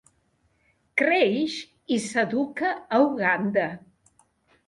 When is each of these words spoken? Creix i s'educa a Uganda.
Creix 1.01 1.57
i 1.95 1.99
s'educa 2.07 2.71
a 2.97 3.01
Uganda. 3.09 3.67